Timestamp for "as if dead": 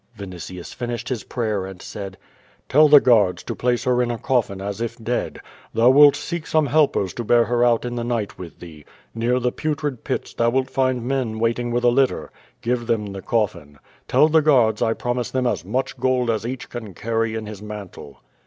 4.59-5.39